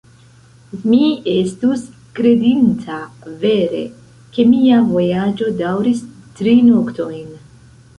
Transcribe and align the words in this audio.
Mi 0.85 1.01
estus 1.33 1.83
kredinta, 2.21 2.97
vere, 3.45 3.85
ke 4.35 4.49
mia 4.57 4.83
vojaĝo 4.97 5.55
daŭris 5.65 6.07
tri 6.43 6.61
noktojn. 6.77 7.35